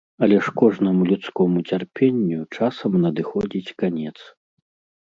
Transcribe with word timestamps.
Але 0.27 0.37
ж 0.45 0.53
кожнаму 0.61 1.05
людскому 1.11 1.63
цярпенню 1.73 2.41
часам 2.57 2.91
надыходзіць 3.05 3.75
канец. 3.85 4.17